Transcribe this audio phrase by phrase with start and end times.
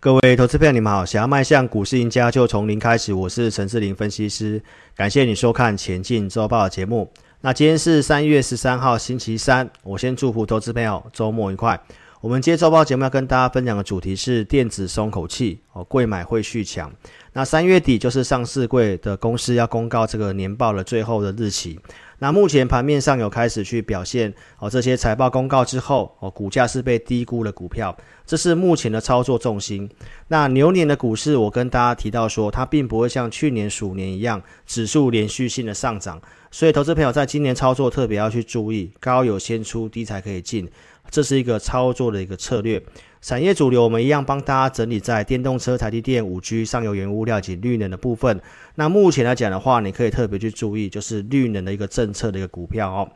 [0.00, 1.04] 各位投资朋友，你们好！
[1.04, 3.12] 想要迈向股市赢家，就从零开始。
[3.12, 4.62] 我是陈志霖分析师，
[4.94, 7.10] 感谢你收看《前进周报》的节目。
[7.40, 9.68] 那今天是三月十三号，星期三。
[9.82, 11.80] 我先祝福投资朋友周末愉快。
[12.20, 16.92] 我们今天周报节目要跟大家分享的主题是电子松口气哦，贵买会续强。
[17.32, 21.76] 那三月底就是上市柜的公司要公告这个年报的最后的日期。
[22.20, 27.96] 那目前盘面上有开始去表现哦，这些财报公告之后哦，股价是被低估的股票，
[28.26, 29.88] 这是目前的操作重心。
[30.26, 40.68] 那牛年的股市，我跟大家提到说，它并不会像去年鼠年一样指数连续性的上涨，所以投资朋友在今年操作特别要去注意，高有先出，低才可以进，
[41.10, 42.82] 这是一个操作的一个策略。
[43.20, 48.40] 产业主流，我们一样帮大家整理在电动车、台积电、五 G、上游原物料及绿能的部分。
[48.76, 53.08] 那目前来讲的话，你可以特别去注意，就是绿能的一个政策的一个股票哦。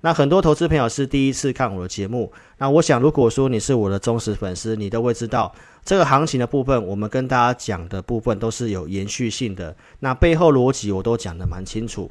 [0.00, 5.52] 那很多投资朋友是第一次看我的节目，那我想如果说你是我的忠实粉丝，你都会知道
[5.84, 9.74] 这个行情的部分，我们跟大家讲的部分都是有延续性的。
[9.98, 12.08] 那背后逻辑我都讲得蛮清楚。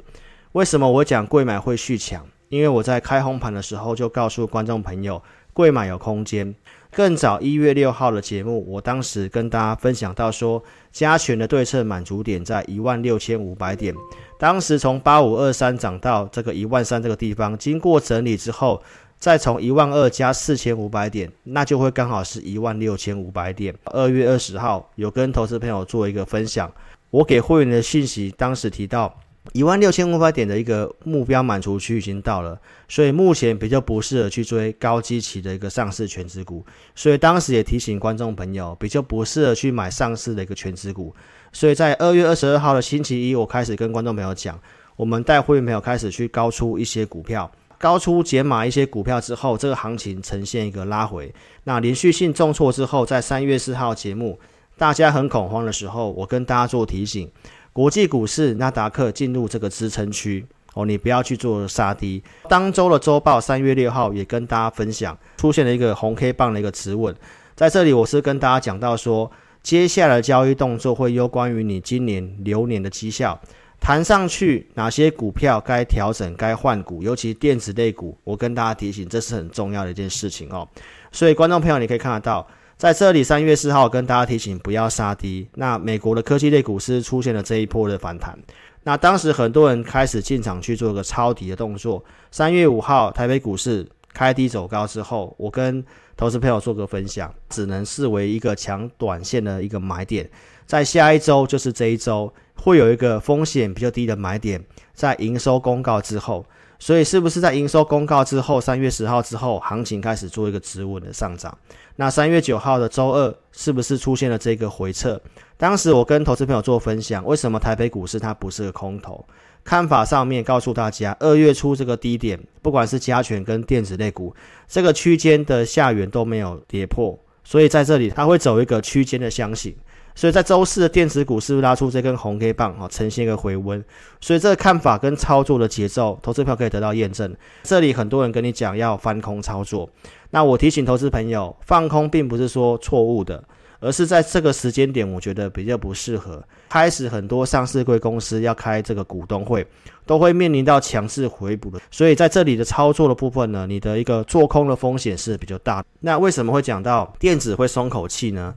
[0.52, 2.26] 为什么我讲柜买会续强？
[2.50, 5.22] 因为我在开红盘的时候就告诉观众朋友，
[5.54, 6.54] 柜买有空间。
[6.90, 13.94] 更早一月六号的节目，我当时跟大家分享到说，加权的对称满足点在一万六千五百点。
[14.38, 18.82] 当时从八五二三涨到这个一万三这个地方，经过整理之后，
[19.18, 23.74] 再从一万二加四千五百点，那就会刚好是一万六千五百点。
[23.84, 26.72] 二月二十号有跟投资朋友做一个分享，
[27.10, 29.14] 我给会员的信息当时提到。
[29.52, 41.14] 一万六千五百点的一个目标满足区已经到了，所以目前比较不适合去追高基期的一个上市权值股，所以当时也提醒观众朋友，比较不适合去买上市的一个权值股。
[41.52, 44.60] 所以在二月二十二号的星期一，我开始跟观众朋友讲，
[44.96, 51.32] 我们带会员朋友开始去高出一些股票，高出减码一些股票之后，这个行情呈现一个拉回。
[51.64, 54.38] 那连续性重挫之后，在三月四号节目，
[54.76, 57.30] 大家很恐慌的时候，我跟大家做提醒。
[57.78, 62.20] 国际股市纳达克进入这个支撑区哦，你不要去做杀低。
[62.48, 67.14] 当周的周报三月六号也跟大家分享，出现了一个红 K 棒的一个止稳。
[67.54, 69.30] 在这里我是跟大家讲到说，
[69.62, 73.40] 接下来交易动作会攸关于你今年流年的绩效，
[73.78, 80.68] 弹上去哪些股票该调整、该换股，尤其电子类股，我跟大家提醒，这是很重要的一件事情哦。
[81.12, 82.44] 所以观众朋友，你可以看得到。
[82.78, 85.48] 在这里，三月四号跟大家提醒不要杀低。
[85.56, 88.38] 那美国的科技类股市出现了这一波的反弹，
[88.84, 92.04] 那当时很多人开始进场去做一个抄底的动作。
[92.30, 93.84] 三月五号，台北股市
[94.14, 95.84] 开低走高之后，我跟
[96.16, 100.30] 投资朋友做个分享，只能视为一个抢短线的一个买点。
[100.64, 104.64] 在下一周，就是这一周，会有一个风险比较低的买点，
[104.94, 106.46] 在营收公告之后。
[106.78, 111.56] 所以是不是在营收公告之后，三月十号之后，行情开始做一个止稳的上涨？
[111.96, 115.20] 那三月九号的周二，是不是出现了这个回撤？
[115.56, 119.24] 当时我跟投资朋友做分享，为什么台北股市它不是个空头？
[119.64, 124.34] 看法上面告诉大家，二月初这个低点，不管是加权跟电子类股，
[124.68, 129.74] 这个区间的下缘都没有跌破，所以在这里它会走一个区间的箱型。
[130.18, 133.84] 所以在周四的电子股是不是拉出这根红 K 棒啊，呈现一个回温？
[134.20, 137.32] 所以这个看法跟操作的节奏，投资票可以得到验证。
[137.62, 139.88] 这里很多人跟你讲要翻空操作，
[140.30, 143.44] 那我提醒投资朋友，放空并不是说错误的，
[143.78, 146.42] 而是在这个时间点，我觉得比较不适合。
[146.68, 149.64] 开始很多上市贵公司要开这个股东会，
[150.04, 155.84] 都会面临到强势回补的，所以在这里的操作的部分呢，你的一个做空的风险是比较大。
[156.00, 158.52] 那为什么会讲到电子会松口气呢？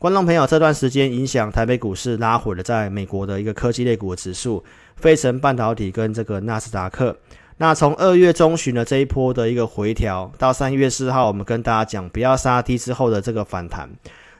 [0.00, 4.64] 观众朋友，这段时间影响台北股市拉回了，在美国的一个科技类股的指数，
[4.96, 7.14] 费城半导体跟这个纳斯达克。
[7.58, 13.90] 那从二月中旬的这一波的一个回调，到三月四号，我们跟大家讲不要杀低之后的这个反弹，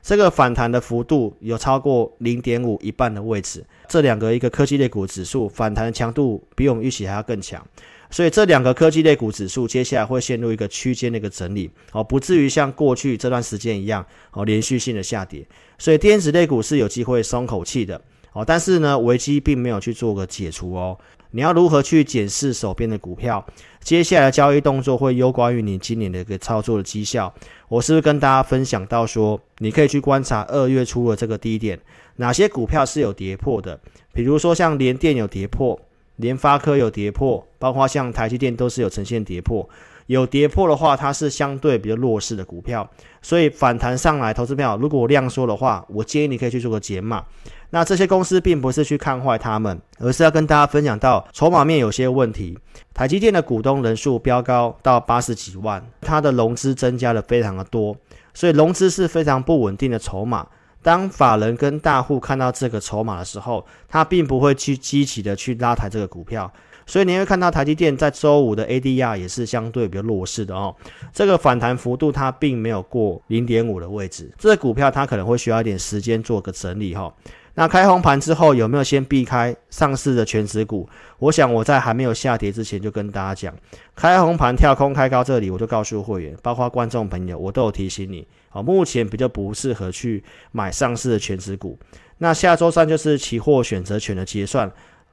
[0.00, 3.62] 这个反弹的幅度有超过零点五一半的位置。
[3.86, 7.62] 这两个一个科技类股指数反弹的强度比我们预期还要更强。
[8.10, 15.46] 所以这两个科技类股指数接下来会陷入一个区间的一个整理，哦，不至于像过去这段时间一样，哦，连续性的下跌。
[15.78, 18.00] 所以电子类股是有机会松口气的，
[18.32, 20.98] 哦，但是呢，危机并没有去做个解除哦。
[21.30, 23.46] 你要如何去检视手边的股票？
[23.80, 27.32] 接下来的交易动作会攸关于你今年的一个操作的绩效。
[27.68, 31.78] 我是不是跟大家分享到说，你可以去观察二月初的这个低点，
[32.16, 33.78] 哪些股票是有跌破的？
[34.12, 35.80] 比如说像联电有跌破。
[36.20, 39.68] 联发科有跌破，包括像台积电都是有呈现跌破。
[40.06, 42.88] 有跌破的话，它是相对比较弱势的股票，
[43.22, 47.24] 所以反弹上来，投资票如果量缩的话，我建议你可以去做个减码。
[47.70, 52.58] 那这些公司并不是去看坏他们，而是要跟大家分享到筹码面有些问题。
[52.92, 57.96] 台积电的股东人数飙高到八十几万，它的融资增加了非常的多，
[58.34, 60.44] 所以融资是非常不稳定的筹码。
[60.82, 66.50] 当法人跟大户看到这个筹码的时候，他并不会去积极的去拉抬这个股票。
[66.86, 70.74] 所以你会看到台积电在周五的 ADR 也是相对比较弱势的哦。
[71.12, 77.14] 这个反弹幅度它并没有过零点五的位置，这个股票它可能会需要一点时间做个整理哈、哦。
[77.54, 80.88] 那开红盘之后有没有先避开上市的权值股？
[81.18, 83.54] 我想我在还没有下跌之前就跟大家讲，
[83.94, 88.62] 开红盘跳空开高这里，我就告诉会员，包括观众朋友，我都有提醒你哦。
[88.62, 91.78] 目前比较不适合去买上市的权值股。
[92.18, 94.70] 那下周三就是期货选择权的结算。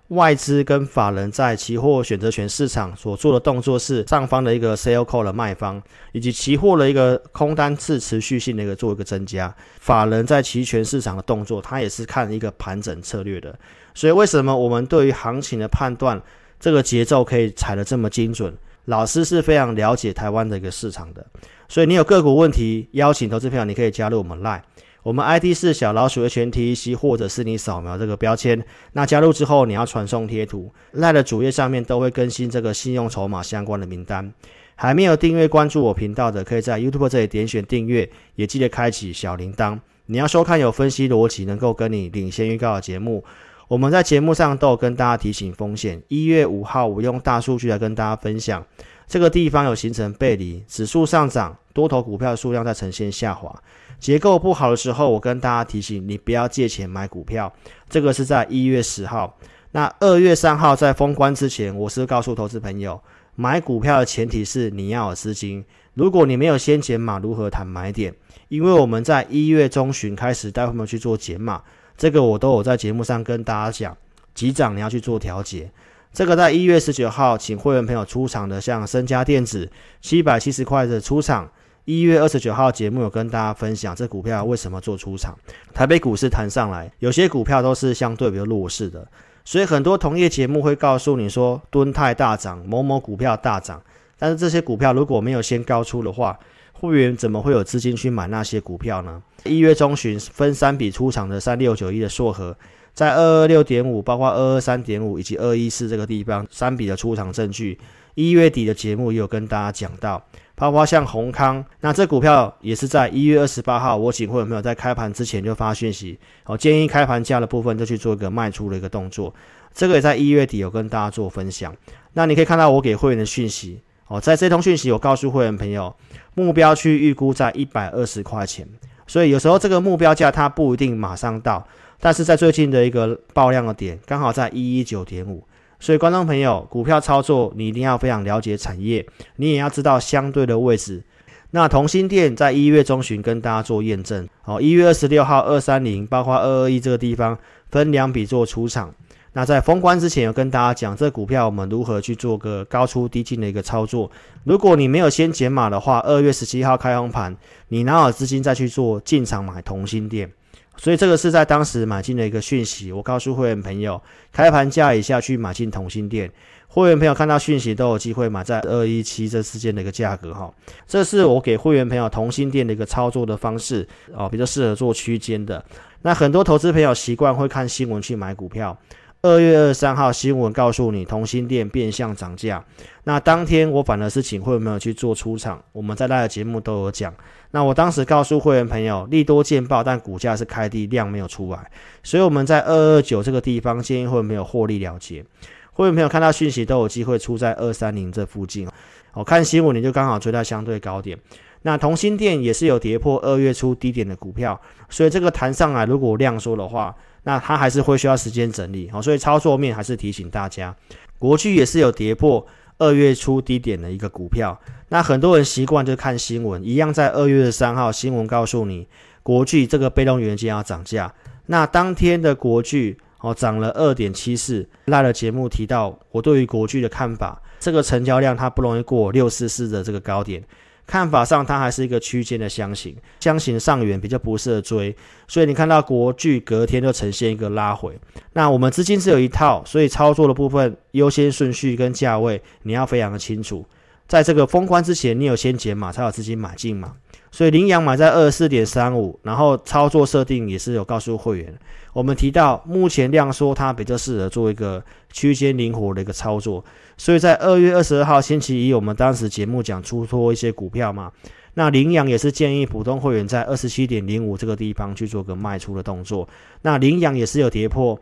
[0.09, 5.81] 外资跟法人在期货选择权市场所做的动作是上方的一个 sell call 的卖方，
[6.13, 9.53] 以及期货的一个空单次持续性的一个做一个增加。
[9.79, 13.53] 法人在期权市场的动作，他也是看一个盘整策略的。
[13.93, 16.21] 所以为什么我们对于行情的判断，
[16.57, 18.55] 这个节奏可以踩得这么精准？
[18.85, 21.25] 老师是非常了解台湾的一个市场的。
[21.67, 24.61] 所以你有个股问题，邀请投资朋友，你可以加入我们 Line。
[25.07, 28.61] 我们 ID 是小老鼠 HNTEC，或者是你扫描这个标签。
[28.91, 30.69] 那加入之后，你要传送贴图。
[30.91, 34.33] 赖的主页上面都会更新这个信用筹码相关的名单。
[34.75, 39.79] 还没有订阅关注我频道的，可以在 YouTube 这里点选订阅，也记得开启小铃铛。
[40.07, 43.23] 你要收看有分析逻辑、能够跟你领先预告的节目。
[43.69, 46.03] 我们在节目上都有跟大家提醒风险。
[46.09, 48.61] 一月五号，我用大数据来跟大家分享，
[49.07, 53.63] 这个地方有形成背离，指数上涨，多头股票数量在呈现下滑。
[53.99, 57.51] 结构不好的时候，我跟大家提醒你不要借钱买股票。
[57.89, 59.37] 这个是在一月十号。
[59.71, 63.01] 那二月三号在封关之前，我是告诉投资朋友，
[63.35, 65.63] 买股票的前提是你要有资金。
[65.93, 68.13] 如果你没有先减码，如何谈买点？
[68.49, 71.61] 因为我们在一月中旬开始带会员去做减码，
[71.97, 73.97] 这个我都有在节目上跟大家讲，
[74.33, 75.69] 急涨你要去做调节。
[76.13, 79.69] 这个在一月十九号请会员朋友出场的，像升佳电子
[80.01, 81.49] 七百七十块的出场。
[81.87, 85.33] 一月二十九号节目有跟大家分享这股票为什么做出场，
[85.73, 89.07] 台北股市弹上来，有些股票都是相对比较弱势的，
[89.45, 93.81] 所以很多同业节目会告诉你说敦泰大涨，某某股票大涨，
[94.19, 96.37] 但是这些股票如果没有先高出的话，
[96.73, 99.23] 会员怎么会有资金去买那些股票呢？
[99.45, 102.53] 一月中旬分三笔出场的三六九一的硕和，
[102.93, 107.79] 在二二六点五，包括二二三点五以及二一四这个地方三笔的出场证据，
[108.15, 110.21] 一月底的节目也有跟大家讲到。
[110.59, 116.17] 包括像閎康，那这股票也是在一月二十八号，我请会员朋友在开盘之前就发讯息，
[116.47, 119.31] 我建议开盘价的部分就去做一个卖出的一个动作。
[119.71, 121.71] 这个也在一月底有跟大家做分享。
[122.13, 125.95] 那你可以看到我给会员的讯息哦，在这通讯息我告诉会员朋友，
[126.33, 128.67] 目标区预估在一百二十块钱。
[129.05, 131.67] 所以有时候这个目标价它不一定马上到，
[131.99, 135.43] 但是在最近的一个爆量的点刚好在一一九点五。
[135.79, 141.03] 所以，观众朋友，股票操作你一定要非常了解产业，你也要知道相对的位置。
[141.51, 147.37] 那同心店在一月中旬跟大家做验证，好，一月二十六号二三零，包括二二一这个地方
[147.69, 148.93] 分两笔做出场。
[149.33, 154.09] 那在封关之前，有跟大家讲这股票我们如何去做个高出低进的一个操作。
[154.43, 157.37] 如果你没有先减码的话，二月十七号开红盘，
[157.67, 160.31] 你哪有资金再去做进场买同心电？
[160.77, 164.01] 所以这个是在当时买进的一个讯息，我告诉会员朋友，
[164.31, 166.31] 开盘价以下去买进同性店，
[166.67, 170.53] 会员朋友看到讯息都有机会买在二一七这之间的一个价格哈。
[170.87, 175.63] 这是我给会员朋友同性店的一个操作的方式哦，比较适合做区间的。
[176.03, 178.77] 那很多投资朋友习惯会看新闻去买股票。
[179.23, 182.63] 二月二十三号新闻告诉你，同心店变相涨价。
[183.03, 187.13] 那当天我反而是请会员朋友去做出场，我们在那个节目都有讲。
[187.51, 191.71] 那我当时告诉会员朋友，利多见报，但股价是开低，量没有出来。
[192.03, 195.25] 所以我们在二二九这个地方建议会员朋友获利了结。
[195.73, 198.67] 会员朋友看到讯息都有机会出在二三零这附近。
[199.13, 201.17] 我看新闻你就刚好追到相对高点。
[201.63, 204.59] 那同心电也是有跌破二月初低点的股票，
[204.89, 206.95] 所以这个弹上来如果量缩的话。
[207.23, 210.73] 那它还是会需要时间整理，好，所以操作面还是提醒大家，
[211.19, 212.47] 国巨也是有跌破
[212.77, 214.57] 二月初低点的一个股票。
[214.87, 218.87] 那很多人习惯就看新闻，一样在二月三号新闻告诉你，
[219.23, 221.13] 国巨这个被动元件要涨价。
[221.47, 230.41] 那当天的国巨哦涨了二点七四，那的节目提到我对于国巨的看法，这个成交量它不容易过六四四的这个高点。
[230.87, 234.95] 看法上，它还是一个区间的箱型，箱型上缘比较不适合追，
[235.27, 237.99] 所以你看到国巨隔天就呈现一个拉回。
[238.33, 243.65] 那我们资金是有一套，所以操作的部分优先顺序跟价位你要非常的清楚。
[244.07, 246.93] 在这个封关之前，你有先减码才有资金买进嘛。
[247.31, 251.53] 所以羚羊买在二十四点三五，然后操作设定也是有告诉会员。
[251.93, 256.63] 我们提到目前量缩，它比较适合做一个区间灵活的一个操作。
[256.95, 261.11] 所以在二月二十二号星期一，我们当时节目讲出脱一些股票嘛。
[261.55, 266.27] 那羚羊也是建议普通会员在二十七点零五这个地方去做个卖出的动作。
[266.61, 267.99] 那羚羊也是有跌破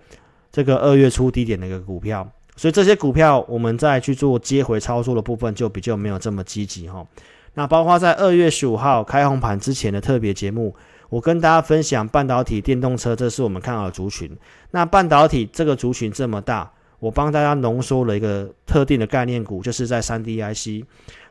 [0.52, 7.06] 这个二月初低点的一个股票，所以这些股票我们再去做接回操作的部分就比较没有这么积极哈。
[7.56, 10.76] 那包括在二月十五号开红盘之前的特别节目，
[11.10, 14.30] 我跟大家分享半导体、电动车，这是我们看好的族群。
[14.72, 20.86] 那半导体这个族群这么大，我帮大家浓缩了一个特定的概念股，就是在三 D IC。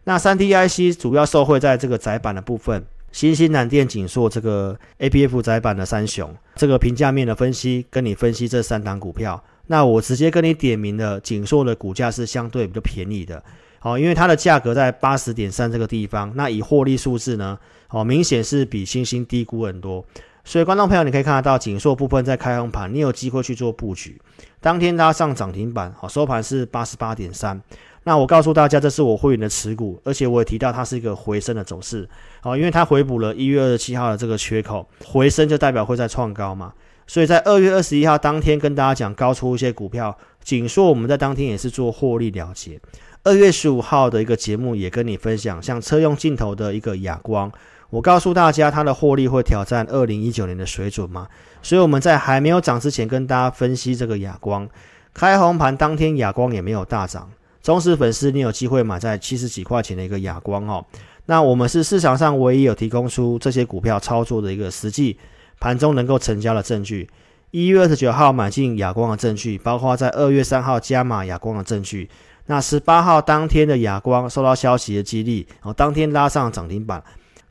[0.04, 6.34] 那三 D IC 主要受惠在这个窄板的部分，新兴、南电、景硕这个 ABF 窄板的三雄。
[6.54, 9.42] 这个评价面的分析，跟你分析这三档股票。
[9.66, 13.42] 那我直接跟你点名的景硕的股价是相对比较便宜的。
[13.84, 20.02] 好，因为它的价格在八十点三这个地方，那以获利数字呢，好，明显是比星星低估很多。
[20.42, 24.18] 所以观众朋友，你可以看得到景硕部分在开红盘，你有机会去做布局。
[24.58, 27.60] 当天它上涨停板，好，收盘是八十八点三。
[28.04, 32.08] 那我告诉大家，这是我会员的持股，而且我也提到它是一个回升的走势，
[32.40, 36.72] 好，因为它回补了一月二十七号的这个缺口，回升就代表会再创高嘛。
[37.06, 42.80] 所以在二月二十一号当天跟大家讲高出一些股票，景硕我们在当天也是做获利了结。
[43.24, 47.50] 二月十五号的一个节目也跟你分享，像车用镜头的一个哑光，
[47.88, 51.26] 我告诉大家它的获利会挑战二零一九年的水准嘛，
[51.62, 54.68] 所以我们在还没有涨之前跟大家分析这个哑光，
[55.14, 57.30] 开红盘当天哑光也没有大涨，
[57.62, 60.84] 忠实粉丝你有机会买在七十几块钱的一个哑光哦，
[61.24, 65.18] 那我们是市场上唯一有提供出这些股票操作的一个实际
[65.58, 67.08] 盘中能够成交的证据，
[67.52, 72.10] 一月二十九号买进亚光的证据，包括在二月三号加码亚光的证据。
[72.46, 77.02] 那十八号当天的亚光受到消息的激励，然后当天拉上涨停板，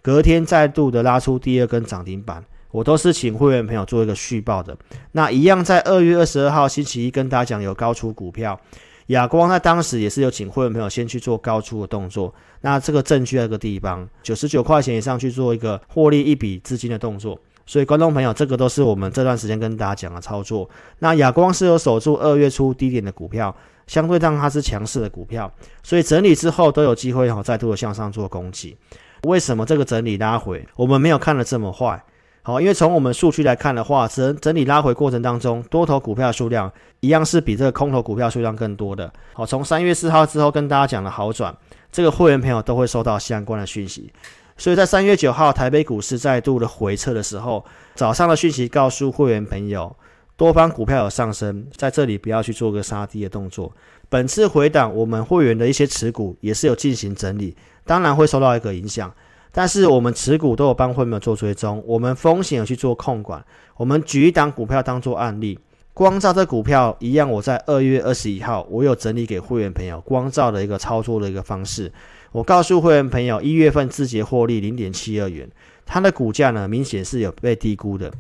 [0.01, 4.77] 隔天再度的拉出第二根涨停板，我都是请会员朋友做一个续报的。
[5.13, 8.59] 那一样在二月二十二号星期一跟大家讲有高出股票，
[9.07, 12.31] 亚光在当时也是有请会员朋友先去做高出的动作。
[12.62, 17.39] 那这个证据在这个地方九十九块钱以上去做一个获利一笔资金的动作。
[17.65, 20.69] 所以观众朋友，这个都是我们这段时间跟大家讲的操作。
[21.00, 23.55] 那亚光是有守住二月初低点的股票。
[23.88, 25.52] 相对上它是强势的股票，
[25.84, 28.78] 所以整理之后都有机会哈再度的向上做攻击。
[29.24, 32.04] 为什么这个整理拉回我们没有看得这么坏？
[32.42, 39.10] 好，因为从我们数据来看的话，整整理拉回过程当中，多头股票数量一样是比这个空头股票数量更多的。
[39.34, 41.56] 好，从三月四号之后跟大家讲的好转，
[41.90, 44.12] 这个会员朋友都会收到相关的讯息。
[44.58, 47.63] 所以在三月九号台北股市再度的回撤的时候，
[47.96, 49.96] 早上的讯息告诉会员朋友。
[50.36, 53.72] 多方股票有上升，在这里不要去做个杀低的动作。
[54.10, 59.13] 本次回档，我们会员的一些持股也是有进行整理，当然会受到一个影响。
[59.52, 63.44] 但是我们持股都有帮会员做追踪，我们风险有去做控管。
[63.78, 65.60] 我们举一档股票当做案例，
[65.94, 71.92] 光照这股票一样，我在二月二十一号，我有整理给会员朋友光照的一个操作的一个方式。
[72.32, 75.48] 我告诉会员朋友，一月份自结获利零点七二元，
[75.86, 78.12] 它的股价呢，明显是有被低估的。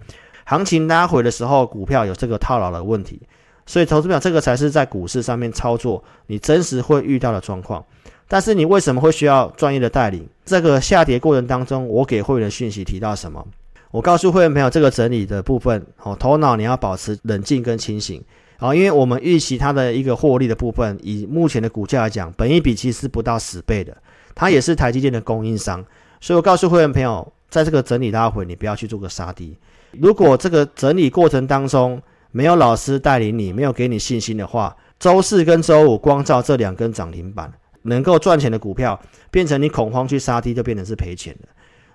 [0.45, 3.21] 行情拉回的时候，股票有这个套牢的问题，
[3.65, 7.83] 所以投资表这个才是在股市上面操作你真实会遇到的状况。
[8.27, 10.27] 但是你为什么会需要专业的带领？
[10.45, 13.45] 这个下跌过程当中，我给会员的讯息提到什么？
[13.91, 18.23] 我告诉会员朋友，这个整理的部分，哦，头脑你要保持冷静跟清醒，
[18.57, 23.95] 啊，因为我们预期它的一个获利的部分，以目前的股价来讲，本益比其实是不到十倍的，
[24.33, 25.85] 它也是台积电的供应商，
[26.19, 29.55] 所以我告诉会员朋友，在这个整理拉回，你不要去做个杀低。
[29.91, 41.47] 如果这个整理过程当中没有老师带领你，没有给你信心的话，周四跟周五光照这两根涨停板，能够赚钱的股票，变成你恐慌去杀低，就变成是赔钱的。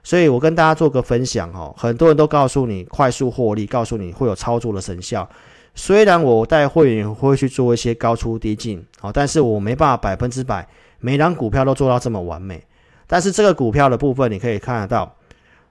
[0.04, 5.28] 所以我跟大家做个分享哦，很多人都告诉你快速获利，告诉你会有操作的成效。
[5.74, 10.68] 虽然我带会员会去做一些高出低进，好，但是我没办法百分之百
[11.00, 12.62] 每档股票都做到这么完美。
[13.08, 15.16] 但是这个股票的部分，你可以看得到，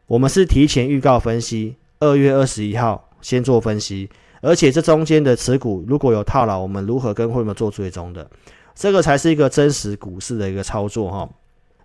[0.08, 1.76] 我们是提前预告分析。
[2.00, 4.10] 二月二十一号先做分析，
[4.42, 8.30] 而且这中间的持股如果有套牢，我们如何跟会员做追踪的？
[8.76, 11.28] 这个才是一个真实股市的一个操作哈。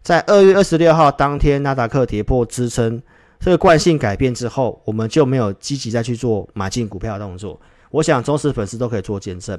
[0.03, 3.01] 在二月二十六号当天，纳达克跌破支撑，
[3.41, 7.59] 这个惯性改变之后，我们就没有积极再去做买进股票的动作。
[7.91, 9.59] 我想忠实粉丝都可以做见证。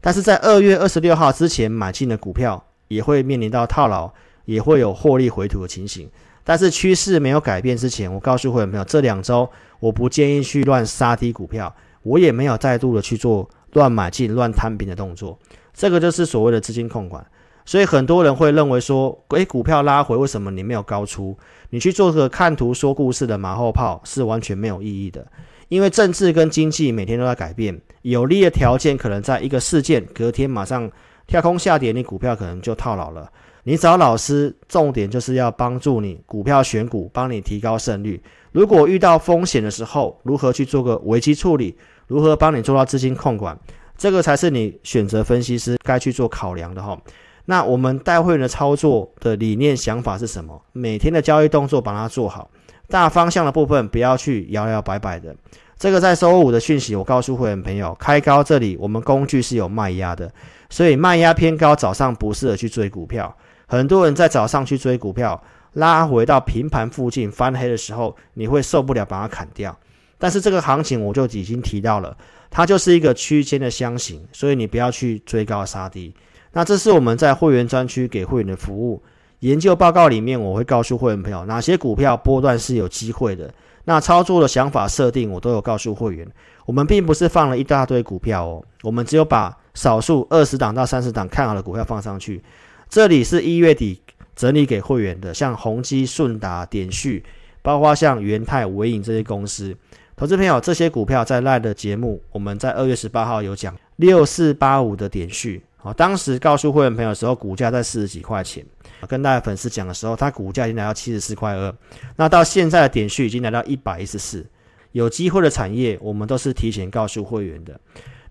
[0.00, 4.12] 但是在二月二十六号之前买进的股票，也会面临到套牢，
[4.46, 6.10] 也会有获利回吐的情形。
[6.44, 9.48] 但是趋势没有改变之前，我告诉会员朋友，这两周
[9.80, 15.38] 我不建议去乱杀低股票，我也没有再度的去做乱买进、乱摊平的动作。
[15.72, 17.24] 这个就是所谓的资金控管。
[17.64, 21.38] 所以很多人会认为说，诶，股票拉回，为什么你没有高出？
[21.70, 25.24] 你去做个看图说故事的马后炮是完全没有意义的。
[25.68, 30.90] 因为政治跟经济每天都在改变，有利的条件可能在一个事件隔天马上
[31.26, 33.30] 跳空下跌，你股票可能就套牢了。
[33.64, 38.20] 你找老师，重点就是要帮助你股票选股，帮你提高胜率。
[38.50, 41.76] 如果遇到风险的时候，如何去做个危机处理？
[42.08, 43.56] 如何帮你做到资金控管？
[43.96, 47.00] 这个才是你选择分析师该去做考量的哈。
[47.44, 50.60] 那我们带会员的操作的理念想法是什么？
[50.72, 52.50] 每天的交易动作把它做好，
[52.88, 55.34] 大方向的部分不要去摇摇摆摆的。
[55.78, 60.32] 这个在周五的讯息，我告诉会员朋友，开高这里我们工具是有卖压的，
[60.68, 63.32] 所以卖压偏高，早上不适合去追股票。
[63.72, 69.74] 很多人在早上去追股票，拉回到平盘附近翻黑的时候，你会受不了，把它砍掉。
[70.18, 72.14] 但是这个行情我就已经提到了，
[72.50, 76.14] 它就是一个区间的箱型，所以你不要去追高杀低。
[76.52, 79.02] 那这是我们在会员专区给会员的服务
[79.38, 83.50] 研究报告里面，我会告诉会员朋友哪些股票波段是有机会的。
[83.84, 86.30] 那操作的想法设定，我都有告诉会员。
[86.66, 92.44] 我们并不是放了一大堆股票哦，我们只有把少数二十档到三十档看好的股票放上去。
[92.92, 94.02] 这里是一月底
[94.36, 97.24] 整理给会员的，像宏基、顺达、点序，
[97.62, 99.74] 包括像元泰、纬颖这些公司，
[100.14, 108.62] 投资朋友，这些股票在 LINE 的节目，我们在二月十八号有讲六四八五的点序，好，当时告诉会员朋友的时候，股价在四十几块钱，
[109.08, 111.74] 跟大家粉丝讲的时候，它股价已经来到七十四块二，
[112.16, 114.44] 那到现在的点序已经来到一百一十四，
[114.90, 117.80] 有机会的产业，我们都是提前告诉会员的。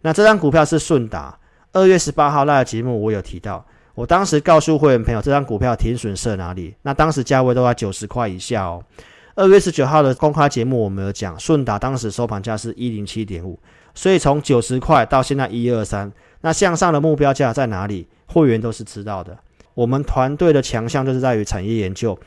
[0.01, 1.39] 那这张股票是顺达，
[1.71, 3.65] 二月十八号 LINE 的节目我有提到。
[4.01, 6.73] 我当时告诉会员朋友，这张股票停损设哪里？
[6.81, 8.83] 那当时价位都在九十块以下哦。
[9.35, 13.59] 二月十九号的公开节目，我们有讲，顺达当时收盘价是一零七点五，
[13.93, 18.07] 所以从九十块到现在一二三，那向上的目标价在哪里？
[18.25, 19.37] 会员都是知道的。
[19.75, 22.17] 我们团队的强项就是在于产业研究，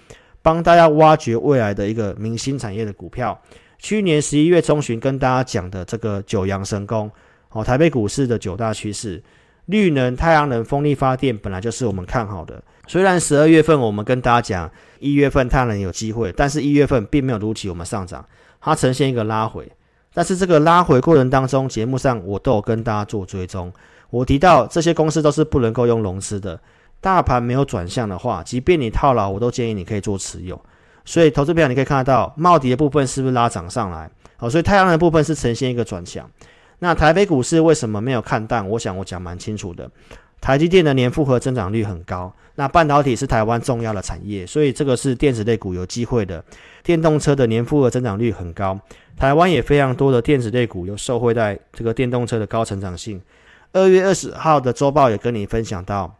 [0.43, 3.37] 帮大家挖掘未来的一个明星产业的股票。
[3.81, 7.11] 去年十一月中旬跟大家讲的这个九阳神功，
[7.50, 9.21] 哦，台北股市的九大趋势。
[9.66, 12.62] 绿能、太阳能、风力发电本来就是我们看好的。
[12.87, 18.25] 虽然十二月份我们跟大家讲一月份太阳能有机会，但是一月份并没有如期我们上涨，
[18.61, 19.71] 它呈现一个拉回。
[20.12, 23.73] 但是这个拉回过程当中，节目上我都有跟大家做追踪。
[24.10, 26.60] 我提到这些公司都是不能够用融资的。
[27.00, 30.60] 大盘没有转向的话，即便你套牢，我都建议你可以做持有。
[31.04, 34.10] 所以投资票你可以看得到，茂迪的部分是不是拉涨上来？
[34.36, 36.30] 好，所以太阳能的部分是呈现一个转强。
[36.84, 38.68] 那台北股市为什么没有看淡？
[38.68, 39.90] 我想我讲蛮清楚的。
[40.38, 46.44] 台积电的年复合增长率很高，那半导体是台湾重要的产业，所以这个是电子类股有机会的。
[46.82, 48.78] 电动车的年复合增长率很高，
[49.16, 53.18] 台湾也非常多的电子类股有受惠在这个电动车的高成长性。
[53.73, 56.14] 二月二十号的周报也跟你分享到，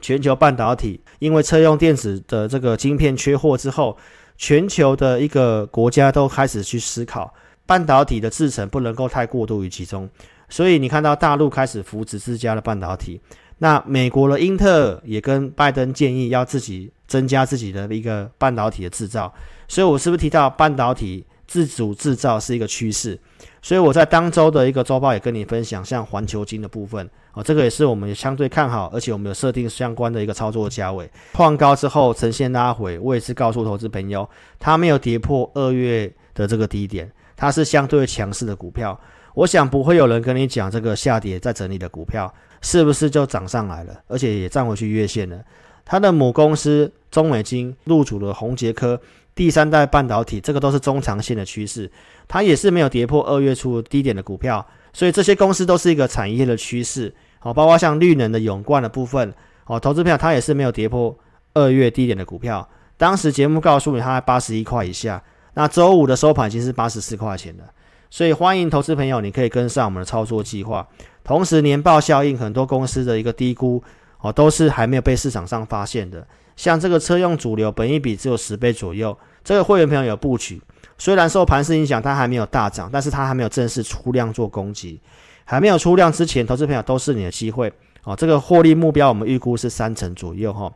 [0.00, 3.96] 全球半导体因为车用电子的这个晶片缺货之后，
[4.36, 7.32] 全球的一个国家都开始去思考。
[7.66, 10.08] 半导体的制程不能够太过度于集中，
[10.48, 13.20] 所以你看到大陆开始扶持自家的半导体。
[13.58, 19.32] 那美国的英特尔也跟拜登建议要自己增加自己的一个半导体的制造。
[19.68, 23.18] 所以我是不是提到半导体自主制造是一个趋势？
[23.62, 31.08] 所以我在当周的一个周报也跟你分享，像环球金的部分哦，这个也是我们相对看好，而且我们有设定相关的一个操作价位。
[31.32, 37.08] 创高之后呈现拉回，我也是告诉投资朋友，它没有跌破二月的这个低点。
[37.42, 38.96] 它是相对强势的股票，
[39.34, 45.42] 我想不会有人跟你讲这个下跌在整理的股票是不是就涨上来了，而且也站回去月线了。
[45.84, 49.00] 它的母公司中美金入主了宏捷科
[49.34, 51.90] 第三代半导体，这个都是中长线的趋势，
[52.28, 57.12] 它也是没有跌破二月初低点的股票，所以这些公司都是一个产业的趋势。
[57.40, 61.18] 好，包括像绿能的永冠的部分，好，投资票它也是没有跌破
[61.54, 65.20] 二月低点的股票，当时节目告诉你它在八十一块以下。
[65.54, 67.64] 那周五的收盘已经是八十四块钱了，
[68.08, 70.86] 所以欢迎投资朋友，你可以跟上我们的操作计划。
[71.22, 73.82] 同时，年报效应很多公司的一个低估
[74.20, 76.26] 哦，都是还没有被市场上发现的。
[76.56, 80.60] 像这个车用主流，本一比只有十倍左右，这个会员朋友有布局。
[80.98, 85.00] 虽然受盘势影响，它还没有大涨，但是它还没有正式出量做攻击，
[85.44, 87.72] 还没有出量之前，投资朋友都是你的机会
[88.04, 88.14] 哦。
[88.14, 90.72] 这个获利目标我们预估是三成左右哈。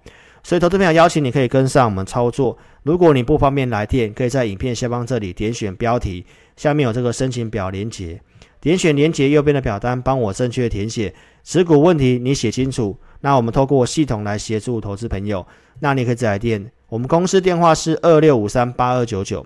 [0.46, 2.56] 所以，投资朋友邀请你可以跟上我们操作。
[2.84, 6.24] 如果你不方便来电，可以在影片下方这里点选标题，
[6.56, 8.20] 下面有这个申请表连接，
[8.60, 15.44] 点选连接右边的表单，帮我正确填写持股问题，你写清楚，那我们透过系统来协助投资朋友。
[15.80, 19.44] 那你可以再来电，我们公司电话是二六五三八二九九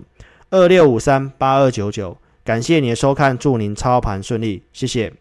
[0.51, 2.15] 二六五三八二九九。
[2.43, 5.11] 感谢你的收看，祝您操盘顺利，谢谢。